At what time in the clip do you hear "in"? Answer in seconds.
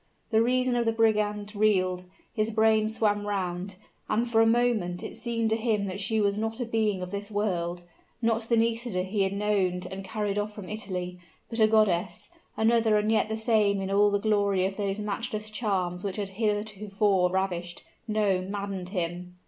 13.79-13.91